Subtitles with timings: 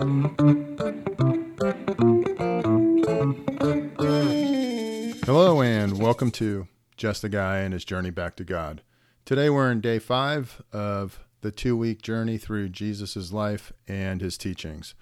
[0.00, 0.32] Hello,
[5.60, 8.80] and welcome to Just a Guy and His Journey Back to God.
[9.26, 14.38] Today we're in day five of the two week journey through Jesus' life and his
[14.38, 14.94] teachings.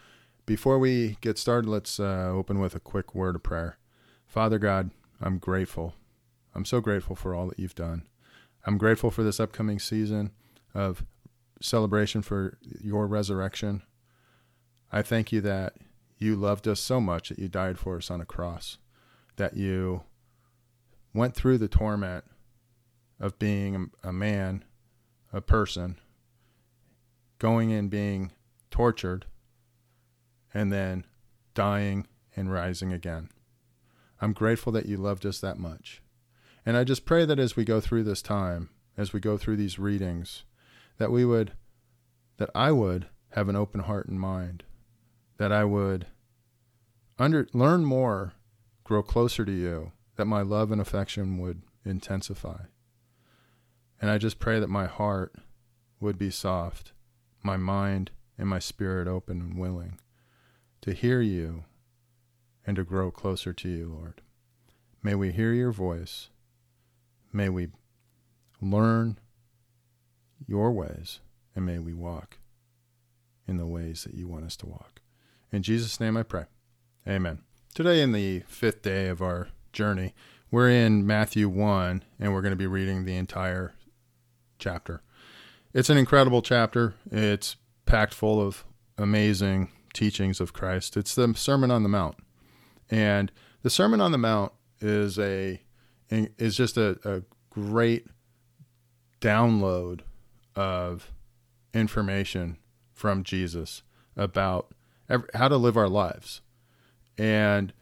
[0.47, 3.79] Before we get started, let's uh, open with a quick word of prayer.
[4.27, 4.91] Father God,
[5.21, 5.95] I'm grateful.
[6.57, 8.03] I'm so grateful for all that you've done.
[8.67, 10.33] I'm grateful for this upcoming season
[10.75, 11.05] of
[11.61, 13.83] celebration for your resurrection.
[14.91, 15.75] I thank you that
[16.17, 18.79] you loved us so much that you died for us on a cross,
[19.37, 20.03] that you
[21.15, 22.25] went through the torment
[23.21, 24.65] of being a man,
[25.33, 25.99] a person,
[27.39, 28.33] going and being
[28.71, 29.27] tortured,
[30.55, 31.05] and then
[31.55, 33.29] dying and rising again.
[34.21, 36.03] I'm grateful that you loved us that much.
[36.67, 39.57] And I just pray that as we go through this time, as we go through
[39.57, 40.45] these readings,
[40.99, 41.53] that we would,
[42.39, 44.65] that I would have an open heart and mind,
[45.39, 46.07] that I would
[47.19, 48.35] under, learn more,
[48.85, 52.63] grow closer to you, that my love and affection would intensify.
[54.01, 55.35] And I just pray that my heart
[56.01, 56.93] would be soft,
[57.43, 59.99] my mind and my spirit open and willing
[60.83, 61.65] to hear you
[62.67, 64.21] and to grow closer to you, Lord.
[65.03, 66.31] May we hear your voice.
[67.33, 67.69] May we
[68.61, 69.19] learn
[70.47, 71.21] your ways,
[71.55, 72.39] and may we walk
[73.47, 75.01] in the ways that you want us to walk.
[75.53, 76.45] In Jesus' name I pray.
[77.07, 77.41] Amen.
[77.75, 80.15] Today, in the fifth day of our journey,
[80.51, 83.75] we're in Matthew 1, and we're going to be reading the entire
[84.59, 85.03] chapter.
[85.73, 86.95] It's an incredible chapter.
[87.11, 88.65] It's packed full of
[88.99, 90.97] amazing teachings of Christ.
[90.97, 92.17] It's the Sermon on the Mount.
[92.91, 93.31] And
[93.63, 95.63] the Sermon on the Mount is a
[96.11, 98.07] is just a, a great
[99.21, 100.01] download
[100.57, 101.13] of
[101.75, 102.57] information
[102.95, 103.83] from Jesus
[104.17, 104.73] about
[105.35, 106.41] how to live our lives.
[107.17, 107.73] And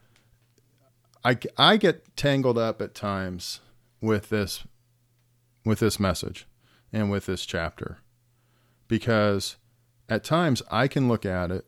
[1.23, 3.59] I, I get tangled up at times
[4.01, 4.63] with this
[5.65, 6.47] with this message
[6.93, 7.97] and with this chapter
[8.87, 9.57] because
[10.07, 11.65] at times I can look at it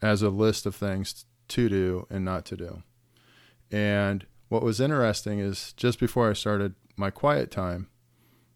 [0.00, 2.82] as a list of things to do and not to do.
[3.70, 7.88] And what was interesting is just before I started my quiet time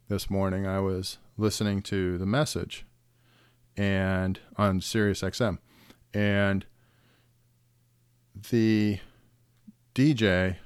[0.08, 2.86] this morning, I was listening to the message
[3.76, 5.58] and on Sirius XM.
[6.14, 6.66] And
[8.50, 8.98] the
[9.94, 10.56] DJ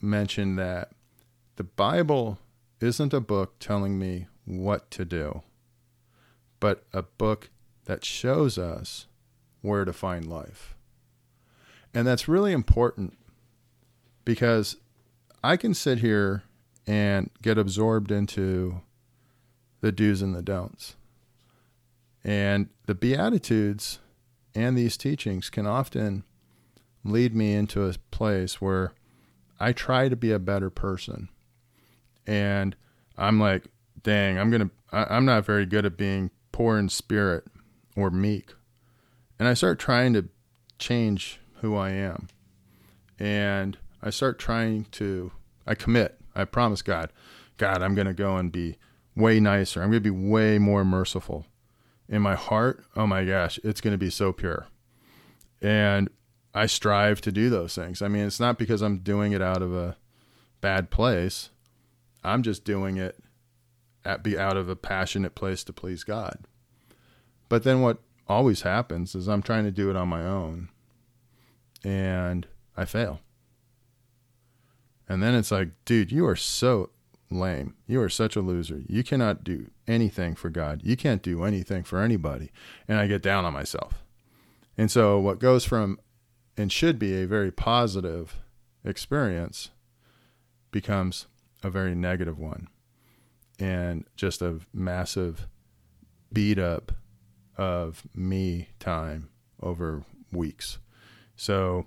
[0.00, 0.92] mentioned that
[1.56, 2.38] the Bible
[2.80, 5.42] isn't a book telling me what to do,
[6.60, 7.50] but a book
[7.84, 9.06] that shows us
[9.60, 10.74] where to find life.
[11.94, 13.16] And that's really important
[14.24, 14.76] because
[15.44, 16.42] I can sit here
[16.86, 18.80] and get absorbed into
[19.80, 20.96] the do's and the don'ts.
[22.24, 23.98] And the Beatitudes
[24.54, 26.24] and these teachings can often
[27.04, 28.92] lead me into a place where
[29.58, 31.28] I try to be a better person.
[32.26, 32.76] And
[33.16, 33.66] I'm like,
[34.02, 37.44] dang, I'm going to, I'm not very good at being poor in spirit
[37.96, 38.52] or meek.
[39.38, 40.28] And I start trying to
[40.78, 42.28] change who I am.
[43.18, 45.32] And I start trying to,
[45.66, 47.12] I commit, I promise God,
[47.56, 48.76] God, I'm going to go and be
[49.14, 49.82] way nicer.
[49.82, 51.46] I'm going to be way more merciful.
[52.12, 54.66] In my heart, oh my gosh, it's going to be so pure.
[55.62, 56.10] And
[56.52, 58.02] I strive to do those things.
[58.02, 59.96] I mean, it's not because I'm doing it out of a
[60.60, 61.48] bad place.
[62.22, 63.18] I'm just doing it
[64.04, 66.40] at be out of a passionate place to please God.
[67.48, 70.68] But then what always happens is I'm trying to do it on my own
[71.82, 72.46] and
[72.76, 73.20] I fail.
[75.08, 76.90] And then it's like, dude, you are so
[77.38, 77.74] lame.
[77.86, 78.82] You are such a loser.
[78.86, 80.80] You cannot do anything for God.
[80.84, 82.50] You can't do anything for anybody.
[82.88, 84.02] And I get down on myself.
[84.76, 85.98] And so what goes from
[86.56, 88.40] and should be a very positive
[88.84, 89.70] experience
[90.70, 91.26] becomes
[91.62, 92.68] a very negative one
[93.58, 95.46] and just a massive
[96.32, 96.92] beat up
[97.56, 99.28] of me time
[99.60, 100.78] over weeks.
[101.36, 101.86] So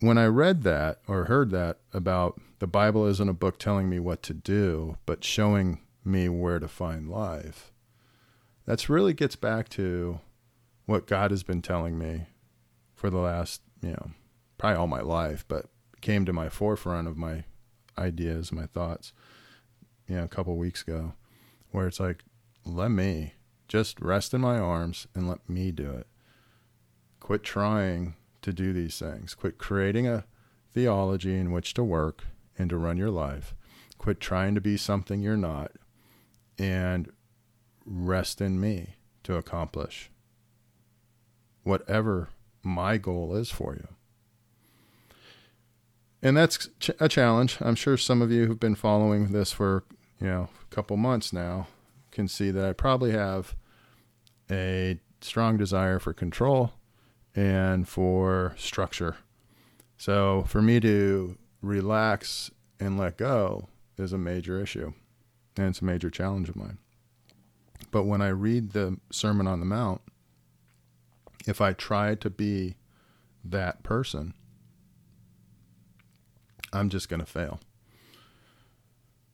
[0.00, 3.98] when I read that or heard that about the Bible isn't a book telling me
[3.98, 7.72] what to do, but showing me where to find life,
[8.66, 10.20] that's really gets back to
[10.84, 12.26] what God has been telling me
[12.94, 14.10] for the last, you know,
[14.58, 15.66] probably all my life, but
[16.02, 17.44] came to my forefront of my
[17.98, 19.14] ideas, my thoughts,
[20.06, 21.14] you know, a couple weeks ago,
[21.70, 22.24] where it's like,
[22.66, 23.34] let me
[23.68, 26.06] just rest in my arms and let me do it.
[27.20, 29.34] Quit trying to do these things.
[29.34, 30.24] Quit creating a
[30.74, 32.24] theology in which to work
[32.58, 33.54] and to run your life.
[33.98, 35.72] Quit trying to be something you're not
[36.58, 37.10] and
[37.84, 40.10] rest in me to accomplish
[41.62, 42.28] whatever
[42.62, 43.88] my goal is for you.
[46.22, 46.68] And that's
[46.98, 47.58] a challenge.
[47.60, 49.84] I'm sure some of you who've been following this for,
[50.20, 51.68] you know, a couple months now
[52.10, 53.54] can see that I probably have
[54.50, 56.72] a strong desire for control
[57.34, 59.16] and for structure.
[59.96, 63.68] So for me to relax and let go
[63.98, 64.92] is a major issue,
[65.56, 66.78] and it's a major challenge of mine.
[67.90, 70.00] But when I read the Sermon on the Mount,
[71.46, 72.76] if I try to be
[73.44, 74.34] that person,
[76.72, 77.60] I'm just going to fail.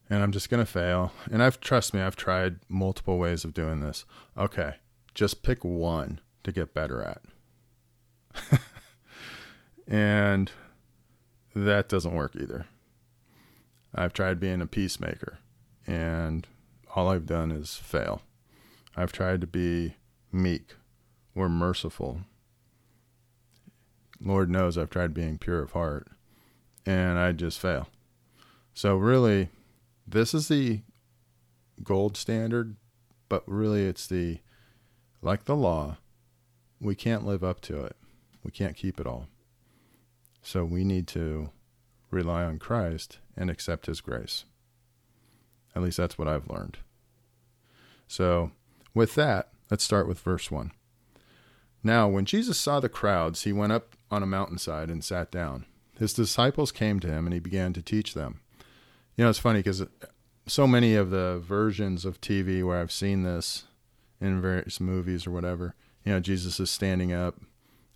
[0.09, 1.13] And I'm just going to fail.
[1.31, 4.05] And I've, trust me, I've tried multiple ways of doing this.
[4.39, 4.77] Okay,
[5.15, 7.23] just pick one to get better at.
[9.89, 10.53] and
[11.57, 12.67] that doesn't work either.
[13.95, 15.39] I've tried being a peacemaker,
[15.87, 16.47] and
[16.95, 18.21] all I've done is fail.
[18.95, 19.97] I've tried to be
[20.31, 20.75] meek
[21.35, 22.21] or merciful.
[24.21, 26.09] Lord knows I've tried being pure of heart,
[26.85, 27.89] and I just fail.
[28.75, 29.49] So, really,
[30.07, 30.83] this is the
[31.83, 32.77] gold standard,
[33.31, 34.41] but really, it's the
[35.23, 35.97] like the law,
[36.81, 37.97] we can't live up to it.
[38.45, 39.29] We can't keep it all.
[40.47, 41.51] So we need to
[42.09, 44.45] rely on Christ and accept his grace.
[45.75, 46.79] At least that's what I've learned.
[48.07, 48.53] So,
[48.95, 50.71] with that, let's start with verse 1.
[51.83, 55.67] Now, when Jesus saw the crowds, he went up on a mountainside and sat down.
[55.99, 58.41] His disciples came to him and he began to teach them.
[59.17, 59.85] You know, it's funny because
[60.47, 63.65] so many of the versions of TV where I've seen this
[64.21, 67.35] in various movies or whatever, you know, Jesus is standing up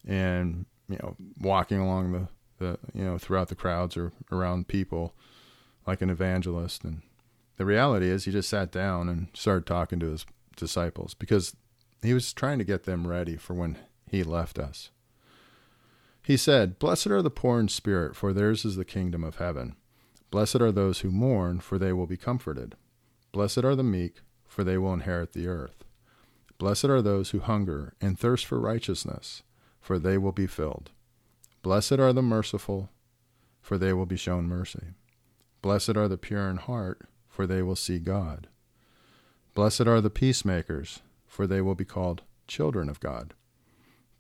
[0.05, 2.29] and, you know, walking along the,
[2.61, 5.15] the you know, throughout the crowds or around people
[5.87, 6.85] like an evangelist.
[6.85, 7.03] And
[7.57, 10.25] the reality is he just sat down and started talking to his
[10.57, 11.57] disciples because
[12.03, 13.77] he was trying to get them ready for when
[14.09, 14.91] he left us.
[16.23, 19.75] He said, Blessed are the poor in spirit, for theirs is the kingdom of heaven.
[20.31, 22.77] Blessed are those who mourn, for they will be comforted.
[23.33, 25.85] Blessed are the meek, for they will inherit the earth.
[26.59, 29.43] Blessed are those who hunger and thirst for righteousness,
[29.81, 30.91] for they will be filled.
[31.63, 32.91] Blessed are the merciful,
[33.61, 34.95] for they will be shown mercy.
[35.63, 38.49] Blessed are the pure in heart, for they will see God.
[39.55, 43.35] Blessed are the peacemakers, for they will be called children of God.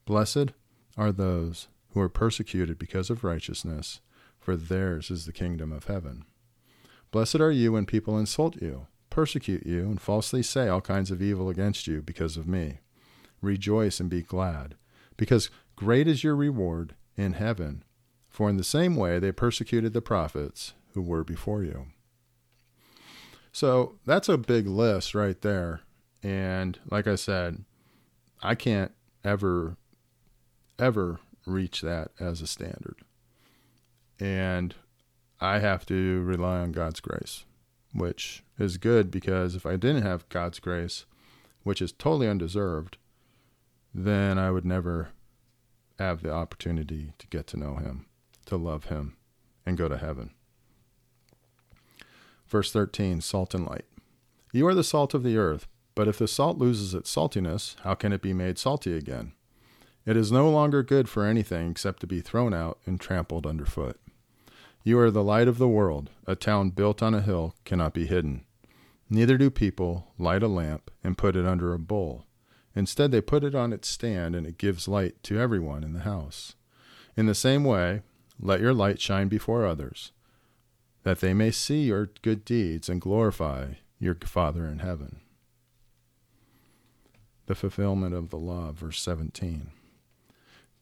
[0.04, 0.52] Blessed
[0.96, 4.00] are those who are persecuted because of righteousness,
[4.38, 6.24] for theirs is the kingdom of heaven.
[7.10, 11.20] Blessed are you when people insult you persecute you, and falsely say all kinds of
[11.20, 12.78] evil against you because of me.
[13.42, 14.76] Rejoice and be glad,
[15.16, 17.84] because great is your reward in heaven.
[18.28, 21.86] For in the same way they persecuted the prophets who were before you.
[23.52, 25.80] So that's a big list right there.
[26.22, 27.64] And like I said,
[28.42, 28.92] I can't
[29.24, 29.76] ever,
[30.78, 32.96] ever reach that as a standard.
[34.18, 34.74] And
[35.40, 37.44] I have to rely on God's grace
[37.92, 41.06] which is good because if I didn't have God's grace,
[41.62, 42.98] which is totally undeserved,
[43.92, 45.10] then I would never
[46.00, 48.06] have the opportunity to get to know Him,
[48.46, 49.16] to love Him,
[49.66, 50.30] and go to heaven.
[52.46, 53.84] Verse 13 Salt and light.
[54.52, 57.94] You are the salt of the earth, but if the salt loses its saltiness, how
[57.94, 59.32] can it be made salty again?
[60.06, 64.00] It is no longer good for anything except to be thrown out and trampled underfoot.
[64.82, 66.08] You are the light of the world.
[66.26, 68.46] A town built on a hill cannot be hidden.
[69.10, 72.24] Neither do people light a lamp and put it under a bowl.
[72.74, 76.00] Instead, they put it on its stand, and it gives light to everyone in the
[76.00, 76.54] house.
[77.16, 78.02] In the same way,
[78.38, 80.12] let your light shine before others,
[81.02, 85.20] that they may see your good deeds and glorify your Father in heaven.
[87.46, 89.70] The fulfillment of the law, verse 17.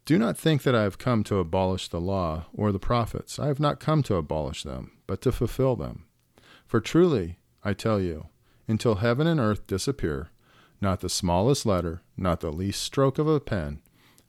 [0.04, 3.38] Do not think that I have come to abolish the law or the prophets.
[3.38, 6.04] I have not come to abolish them, but to fulfill them.
[6.66, 8.28] For truly, I tell you,
[8.66, 10.30] until heaven and earth disappear,
[10.80, 13.80] not the smallest letter, not the least stroke of a pen,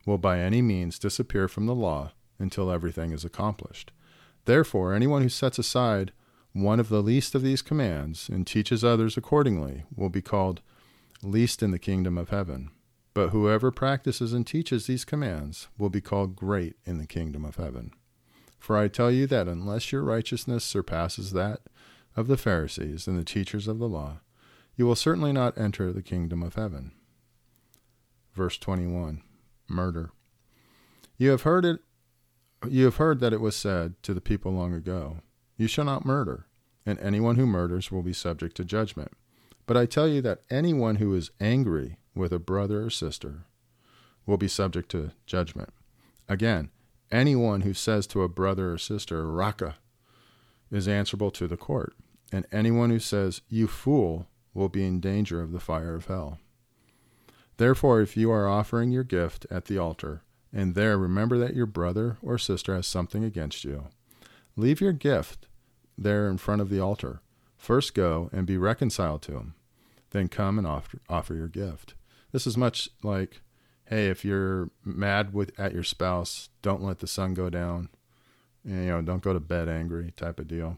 [0.06, 3.92] will by any means disappear from the law until everything is accomplished.
[4.46, 6.12] Therefore, anyone who sets aside
[6.54, 10.62] one of the least of these commands and teaches others accordingly will be called
[11.22, 12.72] least in the kingdom of heaven.
[13.14, 17.58] But whoever practices and teaches these commands will be called great in the kingdom of
[17.58, 17.92] heaven.
[18.58, 21.62] For I tell you that unless your righteousness surpasses that
[22.16, 24.20] of the Pharisees and the teachers of the law,
[24.80, 26.94] you will certainly not enter the kingdom of heaven.
[28.34, 29.22] Verse 21
[29.68, 30.12] Murder.
[31.18, 31.82] You have heard it
[32.66, 35.18] you have heard that it was said to the people long ago,
[35.58, 36.46] You shall not murder,
[36.86, 39.12] and anyone who murders will be subject to judgment.
[39.66, 43.48] But I tell you that anyone who is angry with a brother or sister
[44.26, 45.74] will be subject to judgment.
[46.30, 46.70] Again,
[47.12, 49.76] anyone who says to a brother or sister, Raca,
[50.72, 51.96] is answerable to the court,
[52.32, 56.40] and anyone who says, You fool, will be in danger of the fire of hell.
[57.58, 60.22] Therefore, if you are offering your gift at the altar,
[60.54, 63.90] and there remember that your brother or sister has something against you,
[64.56, 65.48] leave your gift
[65.98, 67.22] there in front of the altar.
[67.58, 69.56] First go and be reconciled to him,
[70.12, 71.96] then come and offer, offer your gift.
[72.32, 73.42] This is much like,
[73.86, 77.90] hey, if you're mad with at your spouse, don't let the sun go down.
[78.64, 80.78] You know, don't go to bed angry type of deal.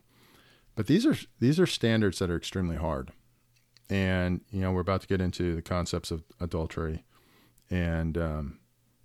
[0.75, 3.12] But these are these are standards that are extremely hard
[3.91, 7.03] and you know we're about to get into the concepts of adultery
[7.69, 8.60] and um,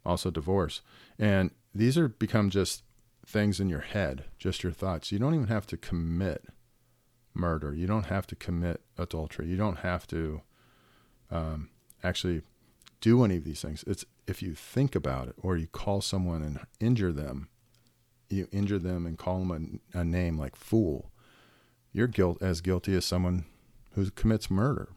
[0.05, 0.81] also divorce.
[1.19, 2.85] And these are become just
[3.27, 5.13] things in your head just your thoughts.
[5.13, 6.47] You don't even have to commit
[7.35, 7.75] murder.
[7.75, 9.49] You don't have to commit adultery.
[9.49, 10.41] You don't have to
[11.31, 11.69] um,
[12.03, 12.43] actually
[13.01, 13.85] do any of these things.
[13.87, 17.49] It's if you think about it or you call someone and injure them
[18.29, 21.11] you injure them and call them a, a name like fool
[21.93, 23.45] you're guilt as guilty as someone
[23.97, 24.91] who commits murder.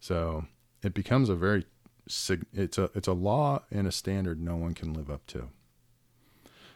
[0.00, 0.46] So
[0.82, 1.66] it becomes a very
[2.06, 5.50] it's a it's a law and a standard no one can live up to.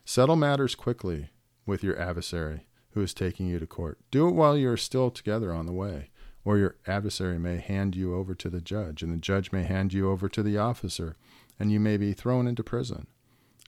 [0.04, 1.30] Settle matters quickly
[1.64, 3.98] with your adversary who is taking you to court.
[4.10, 6.10] Do it while you are still together on the way,
[6.44, 9.92] or your adversary may hand you over to the judge, and the judge may hand
[9.92, 11.16] you over to the officer,
[11.58, 13.06] and you may be thrown into prison.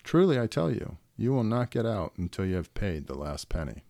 [0.03, 3.49] Truly, I tell you, you will not get out until you have paid the last
[3.49, 3.85] penny.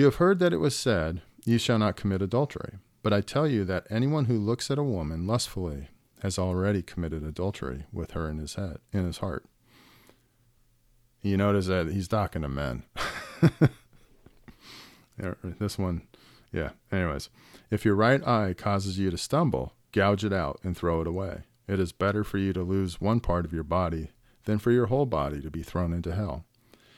[0.00, 2.78] You have heard that it was said, You shall not commit adultery.
[3.02, 5.88] But I tell you that anyone who looks at a woman lustfully
[6.22, 9.44] has already committed adultery with her in his head, in his heart.
[11.20, 12.84] You notice that he's talking to men.
[15.58, 16.00] this one,
[16.50, 16.70] yeah.
[16.90, 17.28] Anyways,
[17.70, 21.42] if your right eye causes you to stumble, gouge it out and throw it away.
[21.68, 24.12] It is better for you to lose one part of your body
[24.46, 26.46] than for your whole body to be thrown into hell.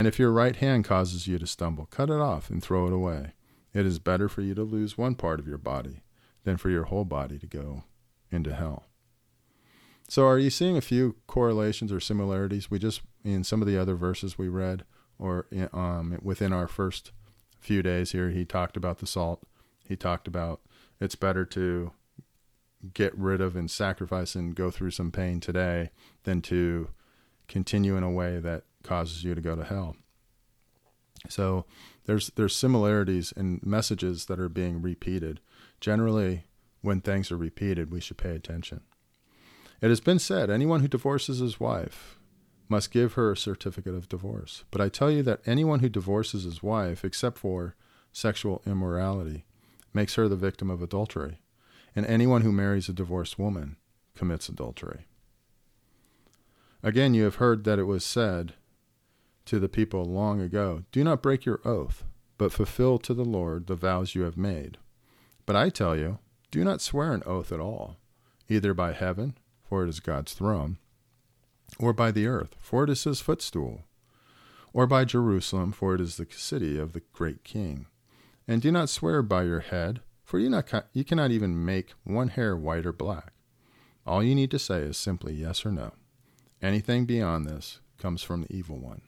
[0.03, 2.93] And if your right hand causes you to stumble, cut it off and throw it
[2.93, 3.35] away.
[3.73, 6.03] It is better for you to lose one part of your body
[6.43, 7.85] than for your whole body to go
[8.29, 8.87] into hell.
[10.09, 12.69] So, are you seeing a few correlations or similarities?
[12.69, 14.83] We just, in some of the other verses we read,
[15.21, 17.13] or in, um, within our first
[17.61, 19.45] few days here, he talked about the salt.
[19.87, 20.63] He talked about
[21.01, 21.93] it's better to
[22.93, 25.91] get rid of and sacrifice and go through some pain today
[26.25, 26.89] than to
[27.47, 29.97] continue in a way that causes you to go to hell.
[31.29, 31.67] So
[32.05, 35.41] there's there's similarities in messages that are being repeated.
[35.81, 36.45] Generally,
[36.81, 38.81] when things are repeated, we should pay attention.
[39.81, 42.19] It has been said anyone who divorces his wife
[42.69, 44.65] must give her a certificate of divorce.
[44.71, 47.77] But I tell you that anyone who divorces his wife, except for
[48.13, 49.45] sexual immorality,
[49.93, 51.41] makes her the victim of adultery.
[51.95, 53.77] And anyone who marries a divorced woman
[54.15, 55.07] commits adultery.
[56.83, 58.55] Again, you have heard that it was said,
[59.47, 62.05] to the people long ago Do not break your oath,
[62.39, 64.79] but fulfill to the Lord the vows you have made.
[65.47, 66.19] But I tell you,
[66.51, 67.97] do not swear an oath at all,
[68.49, 69.37] either by heaven,
[69.69, 70.79] for it is God's throne,
[71.79, 73.85] or by the earth, for it is his footstool,
[74.73, 77.87] or by Jerusalem, for it is the city of the great king.
[78.47, 82.29] And do not swear by your head, for you, not, you cannot even make one
[82.29, 83.33] hair white or black.
[84.07, 85.93] All you need to say is simply yes or no.
[86.61, 89.03] Anything beyond this comes from the evil one.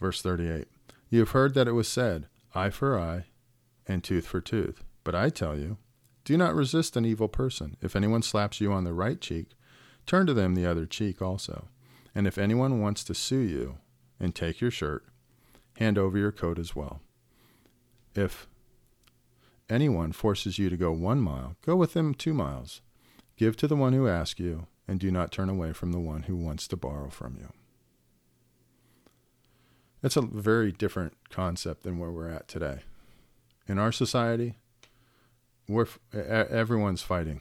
[0.00, 0.68] Verse 38
[1.10, 3.26] You have heard that it was said, Eye for eye,
[3.86, 4.82] and tooth for tooth.
[5.04, 5.78] But I tell you,
[6.24, 7.76] do not resist an evil person.
[7.80, 9.50] If anyone slaps you on the right cheek,
[10.06, 11.68] turn to them the other cheek also.
[12.14, 13.78] And if anyone wants to sue you
[14.18, 15.04] and take your shirt,
[15.76, 17.00] hand over your coat as well.
[18.14, 18.48] If
[19.68, 22.80] anyone forces you to go one mile, go with them two miles.
[23.36, 26.22] Give to the one who asks you, and do not turn away from the one
[26.24, 27.52] who wants to borrow from you.
[30.02, 32.80] That's a very different concept than where we're at today.
[33.66, 34.54] In our society,
[35.68, 37.40] we're everyone's fighting.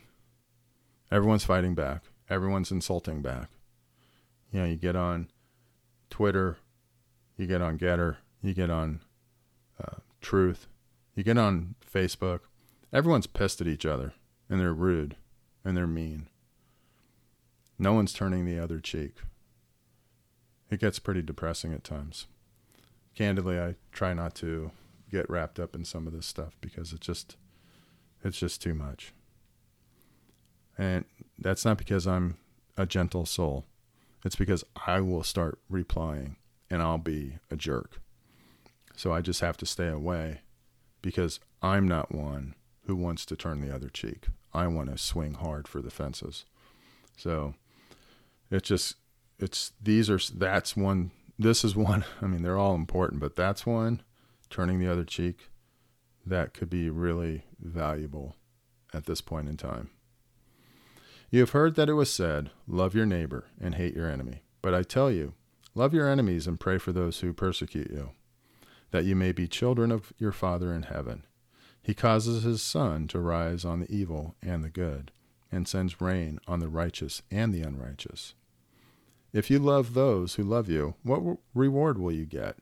[1.12, 2.04] Everyone's fighting back.
[2.30, 3.50] Everyone's insulting back.
[4.52, 5.30] You know, you get on
[6.10, 6.58] Twitter,
[7.38, 9.02] you get on Gettr, you get on
[9.80, 10.68] uh, Truth,
[11.14, 12.40] you get on Facebook.
[12.92, 14.14] Everyone's pissed at each other,
[14.50, 15.18] and they're rude,
[15.64, 16.30] and they're mean.
[17.78, 19.18] No one's turning the other cheek.
[20.72, 22.28] It gets pretty depressing at times
[23.16, 24.72] candidly, I try not to
[25.12, 27.38] get wrapped up in some of this stuff because it's just
[28.24, 29.14] it's just too much.
[30.78, 31.06] And
[31.38, 32.38] that's not because I'm
[32.78, 33.66] a gentle soul.
[34.26, 36.38] It's because I will start replying
[36.70, 38.02] and I'll be a jerk.
[38.96, 40.42] So I just have to stay away
[41.02, 42.56] because I'm not one
[42.88, 44.26] who wants to turn the other cheek.
[44.54, 46.46] I want to swing hard for the fences.
[47.18, 47.56] So
[48.50, 48.96] it's just
[49.40, 53.66] it's these are that's one this is one I mean they're all important, but that's
[53.66, 54.02] one
[54.50, 55.50] turning the other cheek
[56.26, 58.36] that could be really valuable
[58.94, 59.90] at this point in time.
[61.30, 64.44] You have heard that it was said, Love your neighbor and hate your enemy.
[64.62, 65.34] But I tell you,
[65.74, 68.12] love your enemies and pray for those who persecute you,
[68.92, 71.26] that you may be children of your Father in heaven.
[71.82, 75.12] He causes his sun to rise on the evil and the good,
[75.52, 78.34] and sends rain on the righteous and the unrighteous.
[79.36, 82.56] If you love those who love you, what reward will you get?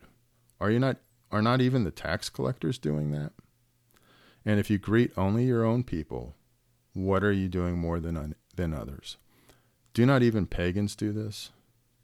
[0.60, 0.96] Are you not
[1.30, 3.30] are not even the tax collectors doing that?
[4.44, 6.34] And if you greet only your own people,
[6.92, 9.18] what are you doing more than than others?
[9.92, 11.50] Do not even pagans do this?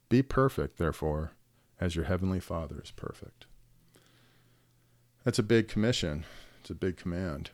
[0.08, 1.32] Be perfect, therefore,
[1.80, 3.46] as your heavenly Father is perfect.
[5.24, 6.24] That's a big commission.
[6.60, 7.50] It's a big command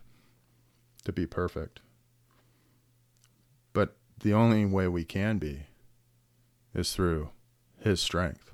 [1.06, 1.80] to be perfect.
[3.72, 5.62] But the only way we can be
[6.76, 7.30] is through
[7.80, 8.52] His strength.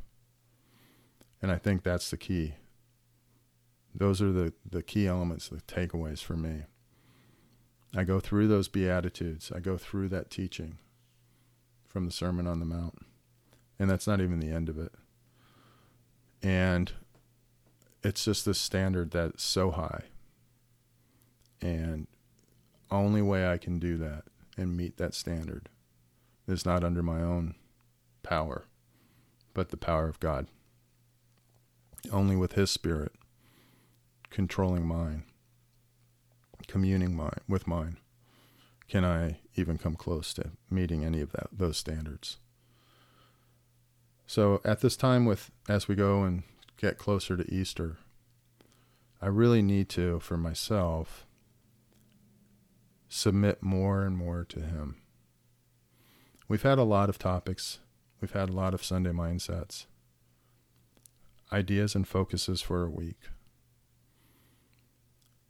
[1.42, 2.54] And I think that's the key.
[3.94, 6.62] Those are the, the key elements, the takeaways for me.
[7.94, 10.78] I go through those Beatitudes, I go through that teaching
[11.86, 13.00] from the Sermon on the Mount.
[13.78, 14.92] And that's not even the end of it.
[16.42, 16.92] And
[18.02, 20.04] it's just this standard that's so high.
[21.60, 22.06] And
[22.90, 24.24] only way I can do that
[24.56, 25.68] and meet that standard
[26.48, 27.54] is not under my own
[28.22, 28.64] power,
[29.54, 30.46] but the power of God.
[32.10, 33.12] Only with His Spirit
[34.30, 35.24] controlling mine,
[36.66, 37.98] communing mine with mine,
[38.88, 42.38] can I even come close to meeting any of that those standards.
[44.26, 46.42] So at this time with as we go and
[46.76, 47.98] get closer to Easter,
[49.20, 51.26] I really need to for myself
[53.08, 54.96] submit more and more to him.
[56.48, 57.78] We've had a lot of topics.
[58.22, 59.86] We've had a lot of Sunday mindsets.
[61.52, 63.18] Ideas and focuses for a week.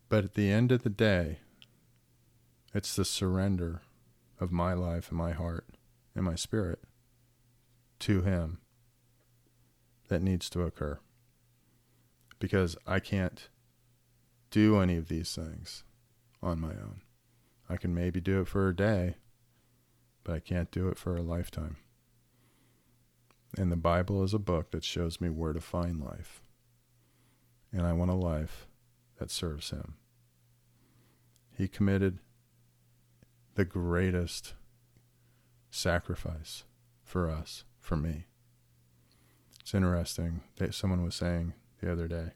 [0.08, 1.40] But at the end of the day,
[2.72, 3.82] it's the surrender
[4.40, 5.66] of my life and my heart
[6.14, 6.78] and my spirit
[8.00, 8.58] to Him
[10.08, 10.98] that needs to occur.
[12.38, 13.50] Because I can't
[14.50, 15.84] do any of these things
[16.42, 17.02] on my own.
[17.68, 19.16] I can maybe do it for a day,
[20.24, 21.76] but I can't do it for a lifetime.
[23.56, 26.40] And the Bible is a book that shows me where to find life.
[27.72, 28.66] And I want a life
[29.18, 29.94] that serves Him.
[31.56, 32.18] He committed
[33.54, 34.54] the greatest
[35.70, 36.64] sacrifice
[37.02, 38.26] for us, for me.
[39.60, 42.32] It's interesting that someone was saying the other day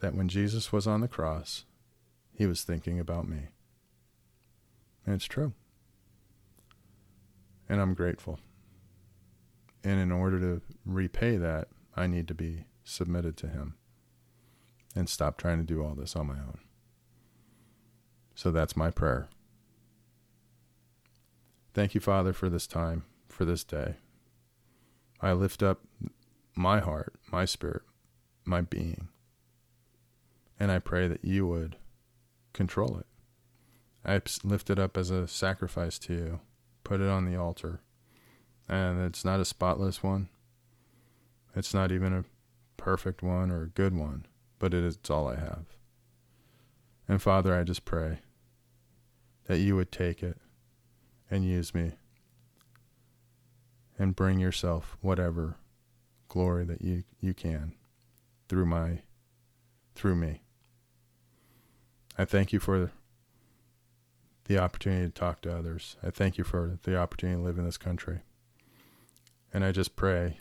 [0.00, 1.64] that when Jesus was on the cross,
[2.32, 3.48] he was thinking about me.
[5.04, 5.52] And it's true.
[7.68, 8.38] And I'm grateful.
[9.82, 13.74] And in order to repay that, I need to be submitted to him
[14.94, 16.58] and stop trying to do all this on my own.
[18.34, 19.28] So that's my prayer.
[21.72, 23.94] Thank you, Father, for this time, for this day.
[25.20, 25.80] I lift up
[26.56, 27.82] my heart, my spirit,
[28.44, 29.08] my being,
[30.58, 31.76] and I pray that you would
[32.52, 33.06] control it.
[34.04, 36.40] I lift it up as a sacrifice to you,
[36.82, 37.82] put it on the altar.
[38.70, 40.28] And it's not a spotless one,
[41.56, 42.24] it's not even a
[42.76, 44.26] perfect one or a good one,
[44.60, 45.64] but it is all I have.
[47.08, 48.20] And Father, I just pray
[49.46, 50.38] that you would take it
[51.28, 51.94] and use me
[53.98, 55.56] and bring yourself whatever
[56.28, 57.72] glory that you, you can
[58.48, 59.00] through my
[59.96, 60.42] through me.
[62.16, 62.92] I thank you for
[64.44, 65.96] the opportunity to talk to others.
[66.04, 68.20] I thank you for the opportunity to live in this country.
[69.52, 70.38] And I just pray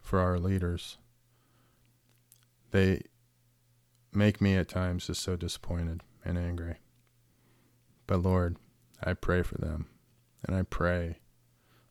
[0.00, 0.98] for our leaders.
[2.70, 3.02] They
[4.12, 6.76] make me at times just so disappointed and angry.
[8.06, 8.56] But Lord,
[9.02, 9.86] I pray for them,
[10.44, 11.18] and I pray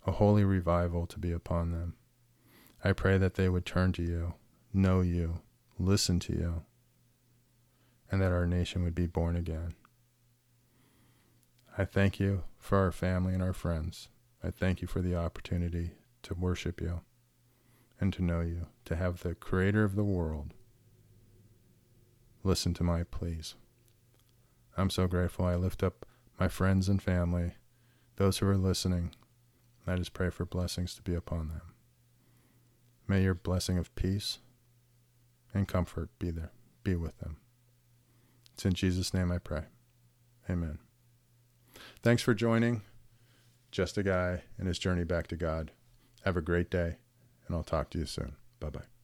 [0.06, 1.96] a holy revival to be upon them.
[2.84, 4.34] I pray that they would turn to you,
[4.74, 5.42] know you,
[5.78, 6.64] listen to you,
[8.10, 9.76] and that our nation would be born again.
[11.78, 14.10] I thank you for our family and our friends.
[14.44, 15.92] I thank you for the opportunity
[16.24, 17.02] to worship you
[18.00, 20.54] and to know you, to have the creator of the world
[22.44, 23.56] listen to my pleas.
[24.78, 25.46] I'm so grateful.
[25.46, 26.06] I lift up
[26.40, 27.54] my friends and family,
[28.16, 29.12] those who are listening.
[29.86, 31.62] I just pray for blessings to be upon them.
[33.08, 34.40] May your blessing of peace
[35.54, 36.52] and comfort be there,
[36.84, 37.38] be with them.
[38.54, 39.64] It's in Jesus' name I pray.
[40.50, 40.80] Amen.
[42.02, 42.84] Thanks for joining.
[43.72, 45.72] Just a guy and his journey back to God.
[46.24, 46.98] Have a great day,
[47.48, 48.36] and I'll talk to you soon.
[48.60, 49.01] Bye bye.